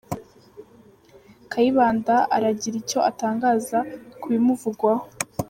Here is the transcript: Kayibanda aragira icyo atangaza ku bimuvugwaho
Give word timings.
Kayibanda 1.51 2.15
aragira 2.35 2.75
icyo 2.81 2.99
atangaza 3.09 3.77
ku 4.19 4.25
bimuvugwaho 4.33 5.05